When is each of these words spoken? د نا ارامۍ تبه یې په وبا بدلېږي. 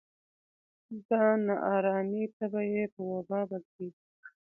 د 1.07 1.09
نا 1.45 1.55
ارامۍ 1.75 2.23
تبه 2.37 2.61
یې 2.73 2.83
په 2.93 2.99
وبا 3.11 3.39
بدلېږي. 3.49 4.05